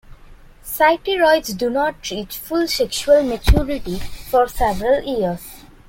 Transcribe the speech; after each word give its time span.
Physeteroids 0.65 1.55
do 1.55 1.69
not 1.69 2.09
reach 2.09 2.35
full 2.39 2.67
sexual 2.67 3.21
maturity 3.21 3.99
for 4.31 4.47
several 4.47 4.99
years. 5.03 5.63